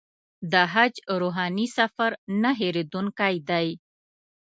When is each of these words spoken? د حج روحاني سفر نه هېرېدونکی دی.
د 0.51 0.53
حج 0.73 0.93
روحاني 1.21 1.67
سفر 1.77 2.11
نه 2.41 2.51
هېرېدونکی 2.59 3.35
دی. 3.49 3.67